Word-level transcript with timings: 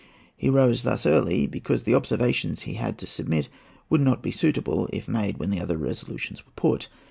He 0.35 0.49
rose 0.49 0.81
thus 0.81 1.05
early 1.05 1.45
because 1.45 1.83
the 1.83 1.93
observations 1.93 2.61
he 2.63 2.73
had 2.73 2.97
to 2.97 3.05
submit 3.05 3.49
would 3.87 4.01
not 4.01 4.23
be 4.23 4.31
suitable 4.31 4.89
if 4.91 5.07
made 5.07 5.37
when 5.37 5.51
the 5.51 5.61
other 5.61 5.77
resolutions 5.77 6.43
were 6.43 6.53
put. 6.55 6.89